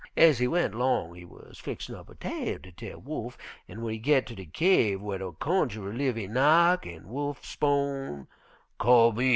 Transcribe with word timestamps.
Ez 0.17 0.39
he 0.39 0.47
went 0.47 0.73
'long 0.73 1.13
he 1.13 1.23
wuz 1.23 1.53
fixin' 1.59 1.93
up 1.93 2.09
a 2.09 2.15
tale 2.15 2.57
ter 2.57 2.71
tell 2.71 2.97
Wolf, 2.99 3.37
an' 3.67 3.75
w'en 3.81 3.93
he 3.93 3.99
git 3.99 4.25
ter 4.25 4.33
de 4.33 4.47
kyave 4.47 4.99
whar 4.99 5.19
de 5.19 5.31
cunjerer 5.33 5.95
live 5.95 6.15
he 6.15 6.25
knock 6.25 6.87
an' 6.87 7.07
Wolf 7.07 7.45
'spon', 7.45 8.25
'Come 8.79 9.19
in!' 9.19 9.29